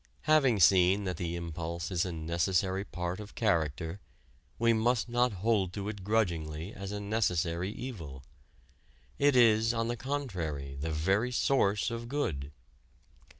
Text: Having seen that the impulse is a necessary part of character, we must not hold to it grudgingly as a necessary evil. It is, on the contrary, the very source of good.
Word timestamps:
Having 0.21 0.61
seen 0.61 1.03
that 1.03 1.17
the 1.17 1.35
impulse 1.35 1.91
is 1.91 2.05
a 2.05 2.11
necessary 2.11 2.83
part 2.83 3.19
of 3.19 3.35
character, 3.35 3.99
we 4.57 4.73
must 4.73 5.07
not 5.07 5.31
hold 5.31 5.73
to 5.73 5.89
it 5.89 6.03
grudgingly 6.03 6.73
as 6.73 6.91
a 6.91 6.99
necessary 6.99 7.71
evil. 7.71 8.23
It 9.19 9.35
is, 9.35 9.75
on 9.75 9.89
the 9.89 9.95
contrary, 9.95 10.73
the 10.75 10.89
very 10.89 11.31
source 11.31 11.91
of 11.91 12.09
good. 12.09 12.51